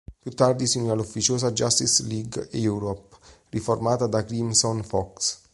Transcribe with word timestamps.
Più 0.19 0.31
tardi 0.31 0.65
si 0.65 0.79
unì 0.79 0.89
alla 0.89 1.03
ufficiosa 1.03 1.51
Justice 1.51 2.01
League 2.01 2.49
Europe 2.53 3.17
riformata 3.51 4.07
da 4.07 4.23
Crimson 4.23 4.81
Fox. 4.83 5.41